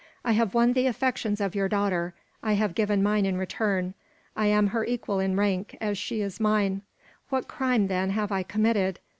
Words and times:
"I 0.25 0.31
have 0.31 0.55
won 0.55 0.73
the 0.73 0.87
affections 0.87 1.39
of 1.39 1.53
your 1.53 1.69
daughter. 1.69 2.15
I 2.41 2.53
have 2.53 2.73
given 2.73 3.03
mine 3.03 3.23
in 3.23 3.37
return. 3.37 3.93
I 4.35 4.47
am 4.47 4.65
her 4.69 4.83
equal 4.83 5.19
in 5.19 5.35
rank, 5.35 5.77
as 5.79 5.95
she 5.95 6.21
is 6.21 6.39
mine. 6.39 6.81
What 7.29 7.47
crime, 7.47 7.85
then, 7.85 8.09
have 8.09 8.31
I 8.31 8.41
committed? 8.41 8.97